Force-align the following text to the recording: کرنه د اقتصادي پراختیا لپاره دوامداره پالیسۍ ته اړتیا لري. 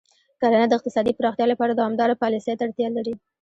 کرنه 0.41 0.65
د 0.69 0.73
اقتصادي 0.77 1.11
پراختیا 1.19 1.45
لپاره 1.49 1.71
دوامداره 1.79 2.19
پالیسۍ 2.23 2.53
ته 2.57 2.63
اړتیا 2.65 2.87
لري. 2.97 3.13